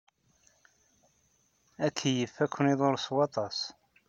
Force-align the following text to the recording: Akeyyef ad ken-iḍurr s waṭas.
Akeyyef 1.85 2.33
ad 2.43 2.49
ken-iḍurr 2.53 2.95
s 3.05 3.07
waṭas. 3.15 3.59